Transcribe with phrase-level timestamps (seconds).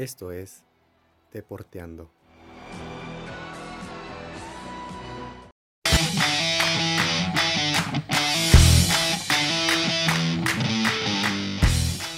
[0.00, 0.62] Esto es
[1.30, 2.10] Deporteando.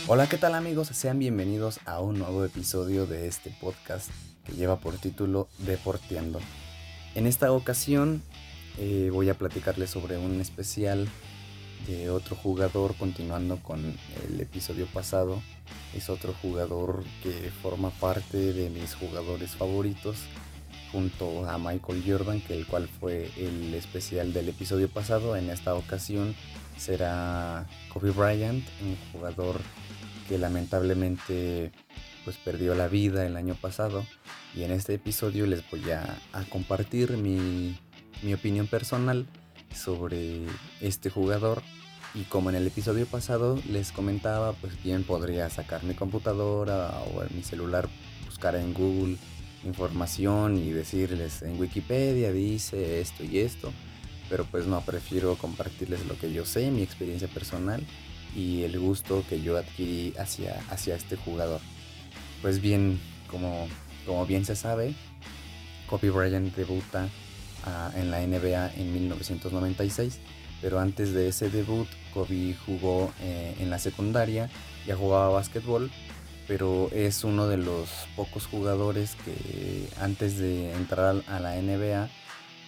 [0.06, 0.86] Hola, ¿qué tal amigos?
[0.92, 4.12] Sean bienvenidos a un nuevo episodio de este podcast
[4.44, 6.38] que lleva por título Deporteando.
[7.16, 8.22] En esta ocasión
[8.78, 11.08] eh, voy a platicarles sobre un especial
[12.10, 13.80] otro jugador, continuando con
[14.28, 15.42] el episodio pasado.
[15.94, 20.16] Es otro jugador que forma parte de mis jugadores favoritos,
[20.90, 25.36] junto a Michael Jordan, que el cual fue el especial del episodio pasado.
[25.36, 26.34] En esta ocasión
[26.76, 29.60] será Kobe Bryant, un jugador
[30.28, 31.72] que lamentablemente
[32.24, 34.06] pues perdió la vida el año pasado.
[34.54, 37.76] Y en este episodio les voy a, a compartir mi,
[38.22, 39.26] mi opinión personal
[39.74, 40.42] sobre
[40.80, 41.62] este jugador
[42.14, 47.24] y como en el episodio pasado les comentaba, pues bien podría sacar mi computadora o
[47.34, 47.88] mi celular,
[48.26, 49.16] buscar en Google
[49.64, 53.72] información y decirles en Wikipedia dice esto y esto,
[54.28, 57.82] pero pues no, prefiero compartirles lo que yo sé, mi experiencia personal
[58.34, 61.60] y el gusto que yo adquirí hacia, hacia este jugador.
[62.40, 63.68] Pues bien, como,
[64.04, 64.94] como bien se sabe,
[65.88, 67.08] Kobe Bryant debuta
[67.66, 70.18] uh, en la NBA en 1996
[70.62, 74.48] pero antes de ese debut Kobe jugó eh, en la secundaria,
[74.86, 75.90] ya jugaba básquetbol,
[76.46, 82.08] pero es uno de los pocos jugadores que antes de entrar a la NBA,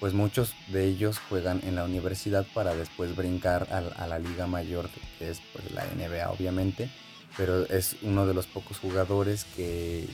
[0.01, 4.91] pues muchos de ellos juegan en la universidad para después brincar a, la liga mayor,
[5.19, 6.91] que es pues, la NBA obviamente,
[7.37, 10.07] pero es uno de los pocos jugadores que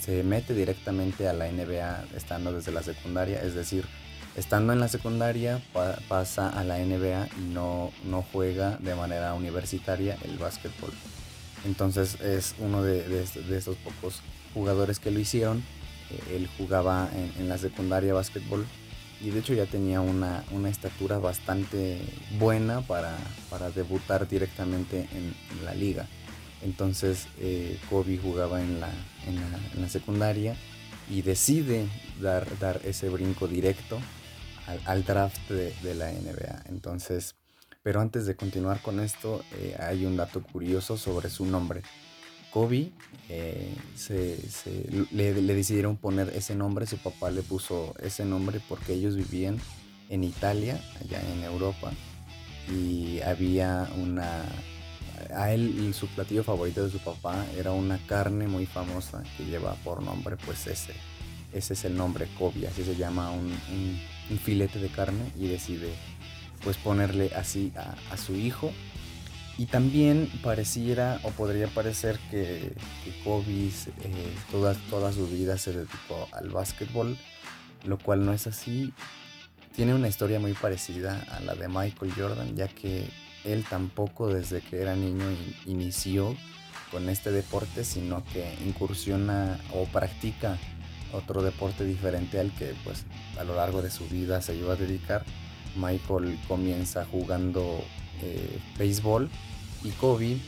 [0.00, 3.86] se mete directamente a la NBA estando desde la secundaria, es decir,
[4.36, 5.62] estando en la secundaria
[6.08, 10.92] pasa a la NBA y no, no juega de manera universitaria el básquetbol.
[11.64, 14.20] Entonces es uno de, estos pocos
[14.54, 15.64] jugadores que lo hicieron.
[16.10, 17.08] Eh, él jugaba
[17.38, 18.66] en, la secundaria básquetbol
[19.22, 21.98] y de hecho ya tenía una, estatura bastante
[22.38, 23.16] buena para,
[23.74, 26.06] debutar directamente en, la liga.
[26.62, 28.90] Entonces eh, Kobe jugaba en la,
[29.26, 30.56] en la, secundaria
[31.08, 31.86] y decide
[32.20, 33.98] dar, dar ese brinco directo
[34.84, 36.64] al, draft de, la NBA.
[36.68, 37.34] Entonces,
[37.82, 41.82] pero antes de continuar con esto, eh, hay un dato curioso sobre su nombre.
[42.50, 42.90] Kobe
[43.28, 44.38] eh, se,
[45.12, 49.58] le, decidieron poner ese nombre, su papá le puso ese nombre porque ellos vivían
[50.08, 51.92] en Italia, allá en Europa,
[52.68, 54.44] y había una...
[55.34, 59.74] A él su platillo favorito de su papá era una carne muy famosa que lleva
[59.76, 60.92] por nombre pues ese.
[61.52, 63.98] Ese es el nombre Kobe, así se llama un un
[64.38, 65.92] filete de carne y decide
[66.64, 68.72] pues ponerle así a, su hijo.
[69.58, 72.74] Y también pareciera o podría parecer que,
[73.24, 77.16] Kobe eh, toda, toda su vida se dedicó al básquetbol,
[77.84, 78.92] lo cual no es así.
[79.74, 83.08] Tiene una historia muy parecida a la de Michael Jordan, ya que
[83.44, 85.24] él tampoco desde que era niño
[85.66, 86.36] inició
[86.90, 90.58] con este deporte, sino que incursiona o practica
[91.12, 93.04] otro deporte diferente al que pues
[93.38, 95.24] a lo largo de su vida se iba a dedicar.
[95.76, 97.84] Michael comienza jugando
[98.22, 99.28] eh, béisbol
[99.84, 100.38] y Kobe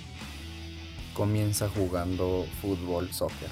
[1.14, 3.50] comienza jugando fútbol, soccer.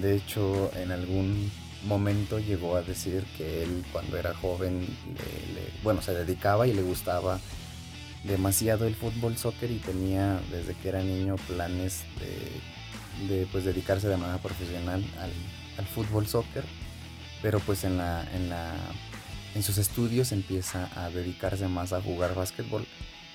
[0.00, 1.50] De hecho, en algún
[1.86, 4.86] momento llegó a decir que él cuando era joven,
[5.82, 7.38] bueno, se dedicaba y le gustaba
[8.24, 14.08] demasiado el fútbol, soccer y tenía desde que era niño planes de, de pues, dedicarse
[14.08, 15.32] de manera profesional al,
[15.78, 16.64] al fútbol soccer,
[17.40, 18.74] pero pues en, la, en, la,
[19.54, 22.86] en sus estudios empieza a dedicarse más a jugar básquetbol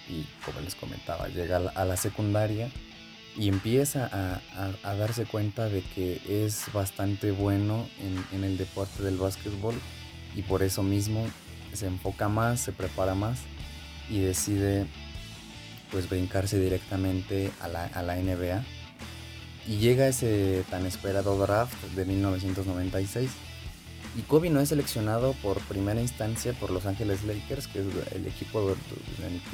[0.09, 2.69] y como les comentaba, llega a la secundaria
[3.35, 4.09] y empieza
[4.83, 9.73] a, darse cuenta de que es bastante bueno en, en, el deporte del básquetbol
[10.35, 11.25] y por eso mismo
[11.71, 13.39] se enfoca más, se prepara más
[14.09, 14.85] y decide
[15.91, 18.63] pues brincarse directamente a la, a la NBA
[19.67, 23.29] y llega ese tan esperado draft de 1996.
[24.15, 28.27] Y Kobe no es seleccionado por primera instancia por Los Ángeles Lakers, que es el
[28.27, 28.75] equipo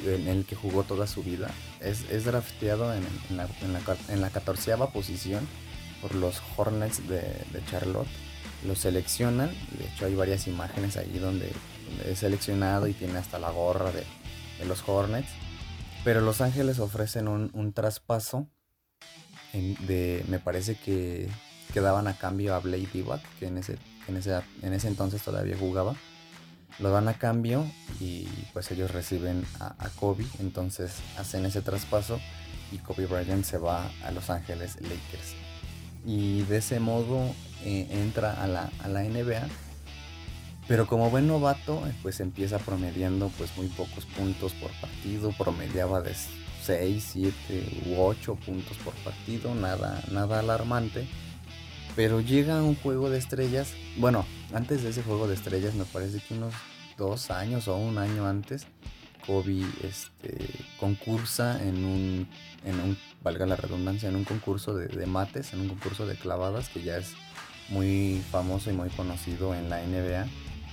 [0.04, 1.50] en el que jugó toda su vida.
[1.80, 3.02] Es, drafteado en,
[3.34, 3.48] la,
[4.08, 5.48] en, la, catorceava posición
[6.02, 7.22] por los Hornets de,
[7.70, 8.08] Charlotte.
[8.66, 9.48] Lo seleccionan,
[9.78, 11.50] de hecho hay varias imágenes ahí donde,
[12.04, 14.04] es seleccionado y tiene hasta la gorra de,
[14.66, 15.30] los Hornets.
[16.04, 18.46] Pero Los Ángeles ofrecen un, un traspaso
[19.52, 21.28] me parece que,
[21.70, 25.56] quedaban a cambio a Blade Divac, que en ese, en, ese, en ese entonces todavía
[25.56, 25.94] jugaba.
[26.78, 27.66] Lo dan a cambio
[28.00, 32.20] y pues ellos reciben a, Kobe, entonces hacen ese traspaso
[32.72, 35.34] y Kobe Bryant se va a Los Ángeles Lakers.
[36.06, 39.46] y de ese modo eh, entra a la, a la NBA.
[40.68, 46.00] Pero como buen novato, eh, pues empieza promediando pues muy pocos puntos por partido, promediaba
[46.00, 46.14] de
[46.62, 51.06] 6, 7 u 8 puntos por partido, nada, nada alarmante.
[51.96, 56.20] Pero llega un juego de estrellas, bueno, antes de ese juego de estrellas me parece
[56.20, 56.54] que unos
[56.96, 58.66] dos años o un año antes,
[59.26, 60.38] Kobe este,
[60.78, 62.28] concursa en un,
[62.64, 66.14] en un, valga la redundancia, en un concurso de, de, mates, en un concurso de
[66.14, 67.14] clavadas que ya es
[67.68, 70.26] muy famoso y muy conocido en la NBA,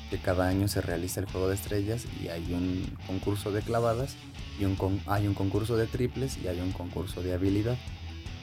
[0.09, 4.15] que cada año se realiza el juego de estrellas y hay un concurso de clavadas
[4.59, 4.65] y
[5.07, 7.77] hay un concurso de triples y hay un concurso de habilidad.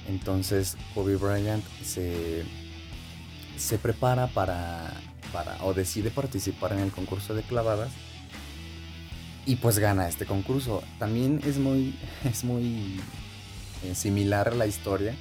[0.08, 2.44] Entonces Kobe Bryant se,
[3.56, 4.92] se prepara para,
[5.32, 7.90] para o decide participar en el concurso de clavadas
[9.46, 10.82] y pues gana este concurso.
[10.98, 13.00] También es muy, es muy
[13.82, 15.14] eh, similar la historia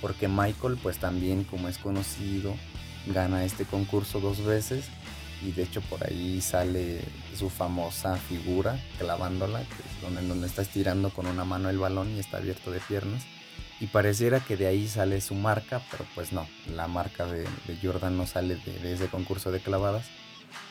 [0.00, 2.54] porque Michael pues también como es conocido
[3.06, 4.84] gana este concurso dos veces
[5.42, 7.00] y de hecho por ahí sale
[7.36, 12.10] su famosa figura clavándola, que es donde, donde está estirando con una mano el balón
[12.16, 13.24] y está abierto de piernas.
[13.80, 17.46] Y pareciera que de ahí sale su marca, pero pues no, la marca de,
[17.80, 20.06] Jordan no sale de, ese concurso de clavadas.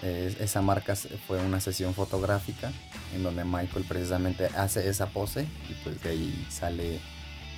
[0.01, 2.71] esa marca fue una sesión fotográfica
[3.15, 6.99] en donde Michael precisamente hace esa pose y pues de ahí sale,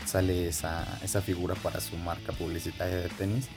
[0.06, 3.48] sale esa, esa figura para su marca publicitaria de tenis.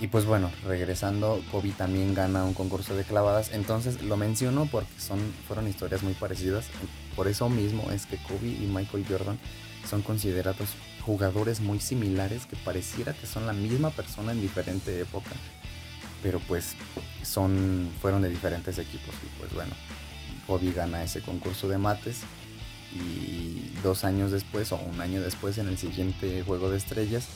[0.00, 3.50] Y pues bueno, regresando, Kobe también gana un concurso de clavadas.
[3.52, 6.66] Entonces lo menciono porque son, fueron historias muy parecidas.
[7.14, 9.38] Por eso mismo es que Kobe y Michael Jordan
[9.88, 10.70] son considerados
[11.04, 15.32] jugadores muy similares que pareciera que son la misma persona en diferente época.
[16.22, 16.76] Pero pues
[17.22, 19.14] son, fueron de diferentes equipos.
[19.22, 19.74] Y pues bueno,
[20.46, 22.22] Kobe gana ese concurso de mates.
[22.94, 27.28] Y dos años después o un año después en el siguiente juego de estrellas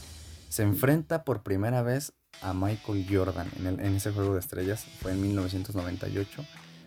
[0.48, 4.84] se enfrenta por primera vez a Michael Jordan en, ese juego de estrellas.
[5.00, 6.44] Fue en 1998.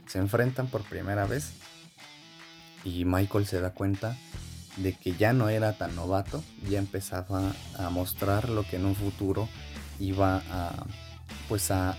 [0.08, 1.52] Se enfrentan por primera vez
[2.84, 4.18] y Michael se da cuenta
[4.78, 8.96] de que ya no era tan novato, ya empezaba a mostrar lo que en un
[8.96, 9.50] futuro
[10.00, 10.86] iba a,
[11.50, 11.96] pues a,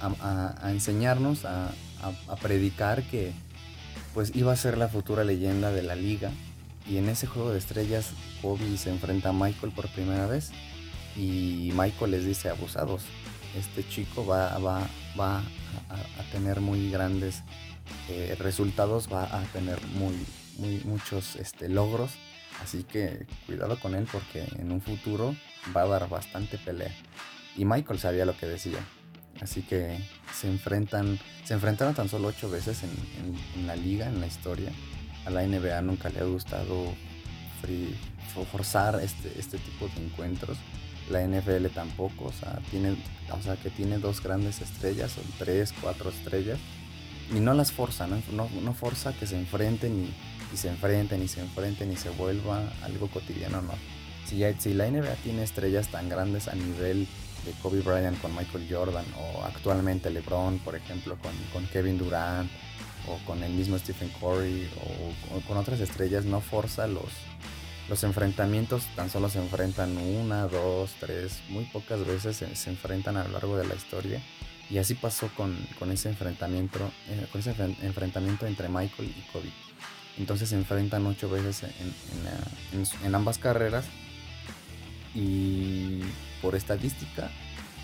[0.65, 1.73] enseñarnos, a,
[2.03, 3.33] a, predicar que
[4.15, 6.31] pues iba a ser la futura leyenda de la liga.
[6.89, 10.53] Y en ese juego de estrellas, Kobe se enfrenta a Michael por primera vez
[11.17, 13.03] y Michael les dice abusados,
[13.59, 15.43] este chico va, a,
[16.33, 17.43] tener muy grandes
[18.39, 20.15] resultados, va a tener muy,
[20.85, 22.13] muchos este, logros.
[22.63, 25.35] Así que cuidado con él porque en un futuro
[25.77, 26.93] va a dar bastante pelea.
[27.57, 28.79] Y Michael sabía lo que decía.
[29.41, 29.99] Así que
[30.35, 34.73] se enfrentan, se enfrentaron tan solo ocho veces en, la liga, en la historia.
[35.27, 36.95] A la NBA nunca le ha gustado
[38.53, 40.57] forzar este, este tipo de encuentros
[41.11, 42.97] la NFL tampoco, o sea, tiene,
[43.31, 46.59] o sea, que tiene dos grandes estrellas, o tres, cuatro estrellas,
[47.35, 50.05] y no las forza, no, no, forza que se enfrenten
[50.53, 53.75] y, se enfrenten y se enfrenten y se vuelva algo cotidiano, no.
[54.27, 57.07] Si, si la NBA tiene estrellas tan grandes a nivel
[57.45, 62.51] de Kobe Bryant con Michael Jordan, o actualmente LeBron, por ejemplo, con, con Kevin Durant,
[63.07, 64.69] o con el mismo Stephen Curry,
[65.35, 67.13] o con otras estrellas, no forza los,
[67.89, 73.25] los enfrentamientos tan solo se enfrentan una, dos, tres, muy pocas veces se, enfrentan a
[73.25, 74.23] lo largo de la historia.
[74.71, 75.57] Y así pasó con,
[75.91, 76.79] ese enfrentamiento,
[77.09, 79.51] eh, con ese enfrentamiento entre Michael y Kobe.
[80.19, 81.63] Entonces se enfrentan ocho veces
[83.03, 83.87] en, ambas carreras.
[85.15, 86.03] Y
[86.43, 87.31] por estadística,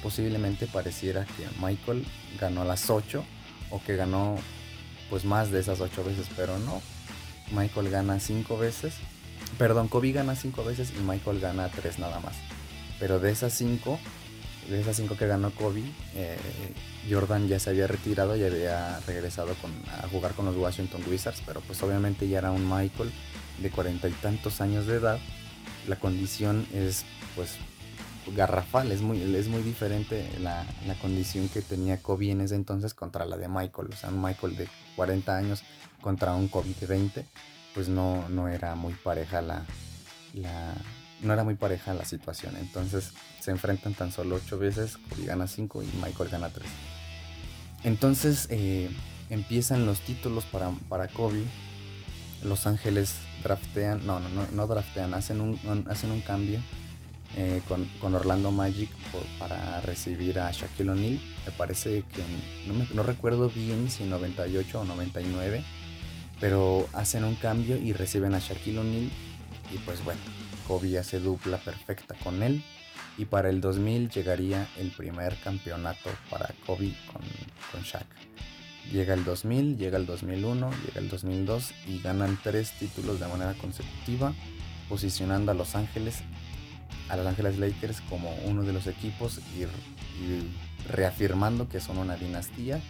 [0.02, 2.04] posiblemente pareciera que Michael
[2.38, 3.24] ganó las ocho
[3.70, 4.36] o que ganó
[5.08, 6.82] pues más de esas ocho veces, pero no.
[7.52, 8.94] Michael gana cinco veces
[9.58, 12.34] Perdón, Kobe gana cinco veces y Michael gana tres nada más.
[12.98, 13.98] Pero de esas cinco,
[14.68, 15.82] de esas cinco que ganó Kobe,
[16.14, 16.36] eh,
[17.08, 19.54] Jordan ya se había retirado y había regresado
[20.02, 23.10] a jugar con los Washington Wizards, pero pues obviamente ya era un Michael
[23.60, 25.18] de cuarenta y tantos años de edad.
[25.86, 27.04] La condición es
[27.36, 27.56] pues
[28.34, 32.94] garrafal, es muy, es muy diferente la, la, condición que tenía Kobe en ese entonces
[32.94, 33.88] contra la de Michael.
[33.92, 35.62] O sea, un Michael de 40 años
[36.00, 37.26] contra un Kobe de 20
[37.74, 39.64] pues no, no era muy pareja la,
[41.20, 42.56] no era muy pareja la situación.
[42.56, 46.68] Entonces se enfrentan tan solo ocho veces, Kobe gana cinco y Michael gana tres.
[47.82, 48.90] Entonces eh,
[49.28, 51.42] empiezan los títulos para, para Kobe.
[52.42, 56.60] Los Ángeles draftean, no, no, no, no draftean, hacen un, hacen un cambio
[57.36, 58.90] eh, con, Orlando Magic
[59.38, 61.20] para recibir a Shaquille O'Neal.
[61.46, 62.22] Me parece que
[62.66, 65.64] no, no recuerdo bien si 98 o 99
[66.44, 69.10] pero hacen un cambio y reciben a Shaquille O'Neal
[69.72, 70.20] y pues bueno,
[70.68, 72.62] Kobe hace dupla perfecta con él
[73.16, 78.04] Y para el 2000 llegaría el primer campeonato para Kobe con, Shaq.
[78.92, 83.54] Llega el 2000, llega el 2001, llega el 2002 y ganan tres títulos de manera
[83.54, 84.34] consecutiva,
[84.90, 86.24] posicionando a Los Ángeles,
[87.08, 89.64] a Los Ángeles Lakers como uno de los equipos y,
[90.92, 92.82] reafirmando que son una dinastía,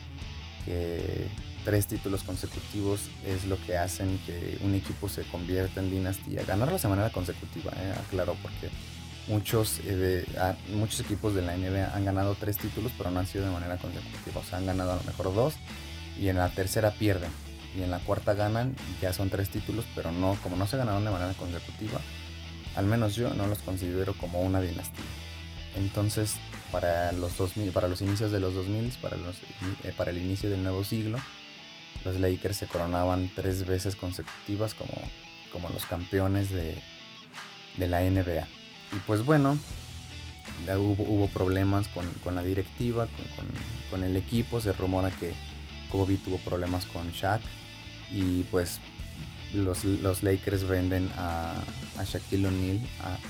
[0.65, 1.29] que
[1.65, 6.45] tres títulos consecutivos es lo que hacen que un equipo se convierta en dinastía.
[6.45, 8.71] Ganarlos de manera consecutiva, eh, aclaro, porque
[9.29, 10.25] muchos, eh,
[10.75, 13.79] muchos equipos de la NBA han ganado tres títulos, pero no han sido de manera
[13.79, 14.41] consecutiva.
[14.41, 15.55] O sea, han ganado a lo mejor dos
[16.21, 17.31] y en la tercera pierden.
[17.77, 21.05] Y en la cuarta ganan, ya son tres títulos, pero no, como no se ganaron
[21.05, 22.01] de manera consecutiva,
[22.77, 25.05] al menos yo no los considero como una dinastía.
[25.77, 26.37] Entonces,
[26.75, 29.37] para los 2000, para los inicios de los 2000, para, los,
[29.85, 31.19] eh, para el inicio del nuevo siglo,
[32.05, 34.91] los Lakers se coronaban tres veces consecutivas como,
[35.53, 36.75] como los campeones de,
[37.77, 38.49] de la NBA.
[38.91, 39.57] Y pues bueno,
[40.67, 43.47] hubo, hubo problemas con, con, la directiva, con,
[43.91, 45.33] con, el equipo, se rumora que
[45.93, 47.41] Kobe tuvo problemas con Shaq
[48.11, 48.81] y pues
[49.53, 51.55] los, los Lakers venden a,
[51.99, 52.81] a Shaquille O'Neal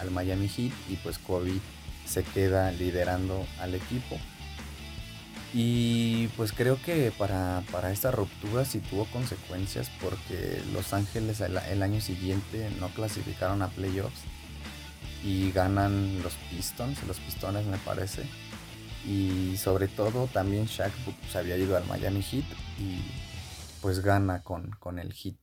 [0.00, 1.60] al Miami Heat y pues Kobe
[2.06, 4.18] se queda liderando al equipo.
[5.52, 11.82] Y pues creo que para, para esta ruptura sí tuvo consecuencias porque Los Ángeles el,
[11.82, 14.22] año siguiente no clasificaron a playoffs
[15.22, 18.24] y ganan los Pistons, los Pistones me parece.
[19.06, 20.92] Y sobre todo también Shaq
[21.30, 22.44] se había ido al Miami Heat
[22.80, 22.98] y
[23.80, 25.36] pues gana con, con el Heat.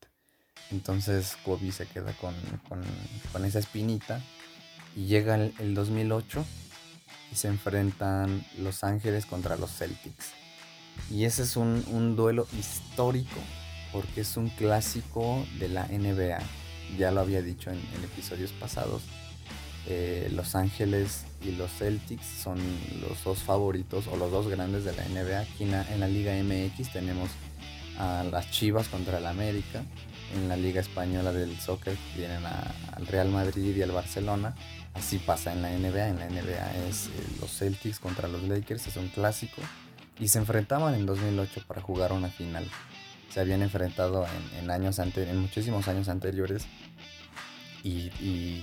[0.72, 2.34] Entonces Kobe se queda con,
[2.68, 4.22] con, esa espinita
[4.96, 6.46] y llega el, el, 2008
[7.32, 10.32] y se enfrentan Los Ángeles contra los Celtics.
[11.10, 13.40] Y ese es un, un duelo histórico
[13.92, 16.40] porque es un clásico de la NBA.
[16.98, 19.02] Ya lo había dicho en, en episodios pasados.
[19.88, 22.60] Eh, los Ángeles y los Celtics son
[23.02, 25.40] los dos favoritos o los dos grandes de la NBA.
[25.40, 27.30] Aquí en la, Liga MX tenemos
[27.98, 29.84] a las Chivas contra el América.
[30.36, 34.56] En la Liga Española del Soccer tienen al Real Madrid y al Barcelona.
[34.94, 36.10] Así pasa en la NBA.
[36.10, 37.10] En la NBA es eh,
[37.40, 39.62] los Celtics contra los Lakers, es un clásico.
[40.20, 42.66] Y se enfrentaban en 2008 para jugar una final.
[43.30, 44.26] Se habían enfrentado
[44.60, 46.68] en, años en muchísimos años anteriores
[47.84, 48.62] y,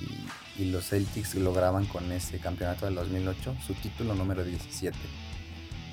[0.59, 4.97] los Celtics lograban con ese campeonato del 2008 su título número 17.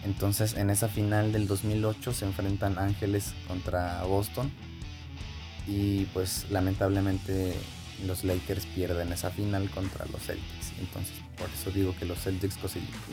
[0.03, 4.51] Entonces en esa final del 2008 se enfrentan Ángeles contra Boston
[5.67, 7.55] y pues lamentablemente
[8.05, 10.73] los Lakers pierden esa final contra los Celtics.
[10.79, 12.57] Entonces por eso digo que los Celtics,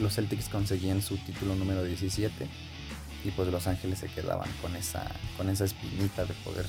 [0.01, 2.47] los Celtics conseguían su título número 17
[3.25, 5.05] y pues los Ángeles se quedaban con esa,
[5.37, 6.67] con esa espinita de poder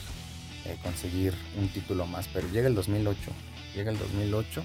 [0.65, 2.27] eh, conseguir un título más.
[2.27, 3.17] Pero llega el 2008,
[3.75, 4.63] llega el 2008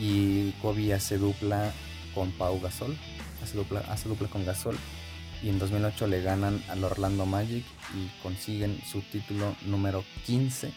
[0.00, 1.72] y Kobe hace dupla
[2.14, 2.96] con Pau Gasol,
[3.42, 4.76] hace dupla, hace dupla con Gasol
[5.42, 10.72] y en 2008 le ganan al Orlando Magic y consiguen su título número 15.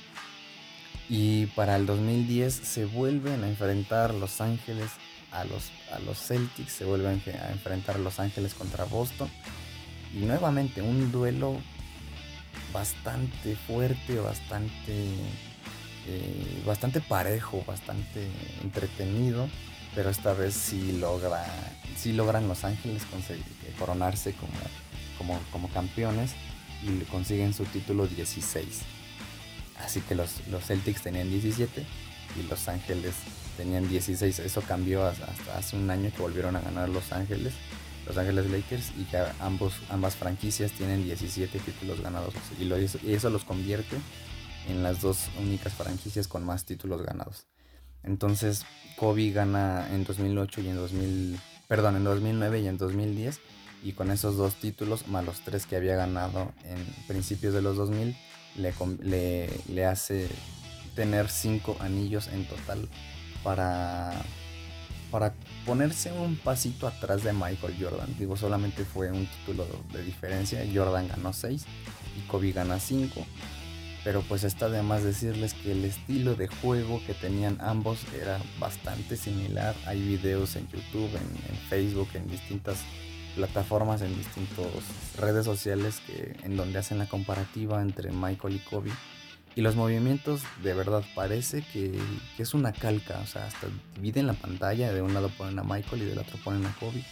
[1.07, 4.89] Y para el 2010 se vuelven a enfrentar Los Ángeles
[5.31, 9.29] a los, a los Celtics, se vuelven a enfrentar Los Ángeles contra Boston.
[10.13, 11.59] Y nuevamente un duelo
[12.73, 15.07] bastante fuerte, bastante,
[16.07, 18.27] eh, bastante parejo, bastante
[18.63, 19.47] entretenido,
[19.93, 21.45] pero esta vez sí logra,
[21.95, 23.45] sí logran Los Ángeles conseguir,
[23.75, 24.53] coronarse como,
[25.17, 26.31] como, como campeones
[26.83, 28.81] y consiguen su título 16.
[29.79, 31.85] Así que los, los Celtics tenían 17
[32.39, 33.13] y Los Ángeles
[33.57, 34.39] tenían 16.
[34.39, 37.53] Eso cambió hasta hace un año que volvieron a ganar Los Ángeles
[38.05, 43.29] los Ángeles Lakers y que ambos, ambas franquicias tienen 17 títulos ganados y, lo, eso
[43.29, 43.97] los convierte
[44.67, 47.47] en las dos únicas franquicias con más títulos ganados.
[48.03, 48.65] Entonces
[48.97, 53.39] Kobe gana en 2008 y en 2000, perdón, en 2009 y en 2010
[53.85, 57.77] y con esos dos títulos más los tres que había ganado en principios de los
[57.77, 58.17] 2000
[58.55, 60.27] le, le, hace
[60.95, 62.89] tener cinco anillos en total
[63.43, 64.11] para
[65.11, 65.33] para
[65.67, 68.15] ponerse un pasito atrás de Michael Jordan.
[68.17, 70.65] Digo, solamente fue un título de diferencia.
[70.73, 71.63] Jordan ganó 6
[72.17, 73.25] y Kobe gana 5.
[74.03, 78.41] Pero pues está de más decirles que el estilo de juego que tenían ambos era
[78.59, 79.73] bastante similar.
[79.85, 82.79] Hay videos en YouTube, en Facebook, en distintas
[83.35, 84.65] plataformas, en distintas
[85.17, 88.91] redes sociales que, en donde hacen la comparativa entre Michael y Kobe
[89.55, 91.97] y los movimientos de verdad parece que,
[92.37, 96.01] es una calca, o sea, hasta dividen la pantalla, de un lado ponen a Michael
[96.01, 97.03] y del otro ponen a Kobe.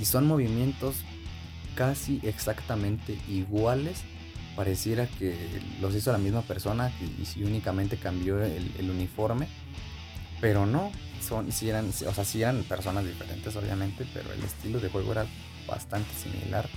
[0.00, 0.96] Y son movimientos
[1.74, 4.02] casi exactamente iguales.
[4.56, 5.36] Pareciera que
[5.82, 6.90] los hizo la misma persona
[7.36, 9.46] y, únicamente cambió el, uniforme.
[10.40, 10.90] Pero no,
[11.20, 15.12] son, si eran, o sea, sí eran personas diferentes obviamente, pero el estilo de juego
[15.12, 15.26] era
[15.66, 16.68] bastante similar,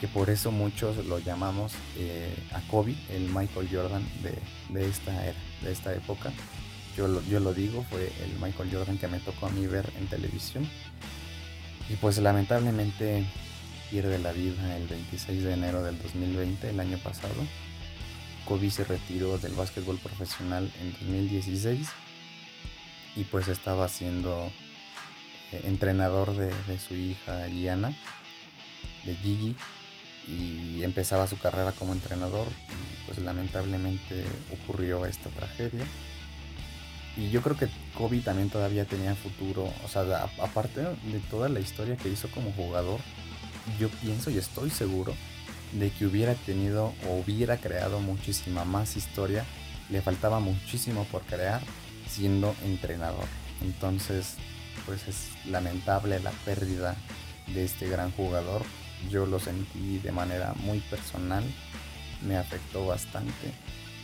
[0.00, 4.34] que por eso muchos lo llamamos eh, a Kobe, el Michael Jordan de,
[4.72, 6.32] de, esta era, de esta época.
[6.96, 9.92] Yo lo, yo lo digo, fue el Michael Jordan que me tocó a mí ver
[9.98, 10.68] en televisión.
[11.88, 13.24] Y pues lamentablemente
[13.90, 17.34] pierde la vida el 26 de enero del 2020, el año pasado.
[18.44, 21.88] Kobe se retiró del básquetbol profesional en 2016
[23.16, 24.50] y pues estaba siendo
[25.52, 27.96] eh, entrenador de, su hija Liana,
[29.04, 29.56] de Gigi,
[30.26, 35.84] y empezaba su carrera como entrenador y pues lamentablemente ocurrió esta tragedia.
[37.16, 41.60] Y yo creo que Kobe también todavía tenía futuro, o sea, aparte de toda la
[41.60, 43.00] historia que hizo como jugador,
[43.78, 45.14] yo pienso y estoy seguro
[45.72, 49.44] de que hubiera tenido o hubiera creado muchísima más historia,
[49.90, 51.60] le faltaba muchísimo por crear
[52.08, 53.26] siendo entrenador.
[53.60, 54.36] Entonces,
[54.86, 56.96] pues es lamentable la pérdida
[57.48, 58.62] de este gran jugador.
[59.10, 61.44] Yo lo sentí de manera muy personal,
[62.22, 63.52] me afectó bastante.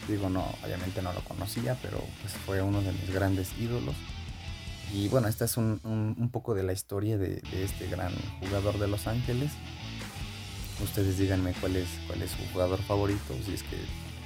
[0.09, 3.95] Digo, no, obviamente no lo conocía, pero pues fue uno de mis grandes ídolos.
[4.93, 8.89] Y bueno, esta es un, un, poco de la historia de, este gran jugador de
[8.89, 9.53] Los Ángeles.
[10.83, 13.77] Ustedes díganme cuál es, cuál es su jugador favorito, si es que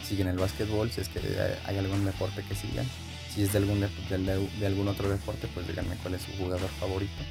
[0.07, 1.21] siguen el básquetbol, si es que
[1.65, 2.87] hay algún deporte que sigan.
[3.35, 7.23] Si es de algún, de, algún otro deporte, pues díganme cuál es su jugador favorito.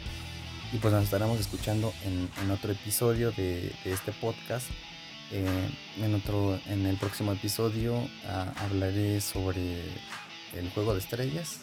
[0.74, 4.68] Y pues nos estaremos escuchando en, otro episodio de, este podcast.
[5.32, 5.70] Eh,
[6.02, 9.82] en, otro, en el próximo episodio ah, hablaré sobre
[10.54, 11.60] el juego de estrellas,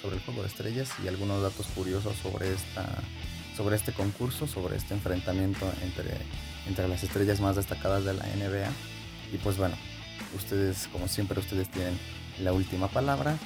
[0.00, 2.86] sobre el juego de estrellas y algunos datos curiosos sobre esta
[3.56, 6.16] sobre este concurso, sobre este enfrentamiento entre,
[6.66, 8.70] entre las estrellas más destacadas de la NBA.
[9.34, 9.76] Y pues bueno,
[10.34, 11.98] ustedes, como siempre, ustedes tienen
[12.38, 13.38] la última palabra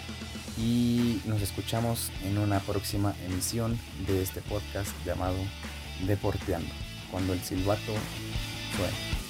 [0.57, 5.37] y nos escuchamos en una próxima emisión de este podcast llamado
[6.07, 6.73] Deporteando,
[7.11, 7.93] cuando el silbato
[8.77, 9.24] suena.